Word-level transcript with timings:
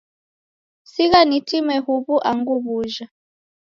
Sigha 0.91 1.21
nitime 1.29 1.75
huw'u 1.85 2.15
angu 2.29 2.53
w'uja. 2.63 3.05